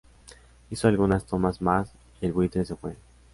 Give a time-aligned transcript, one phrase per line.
[0.71, 2.95] Hizo algunas tomas más y el buitre se fue.